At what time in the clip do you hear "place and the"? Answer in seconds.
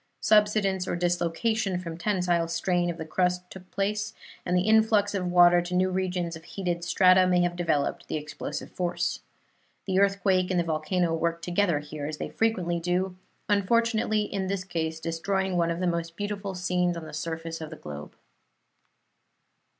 3.69-4.63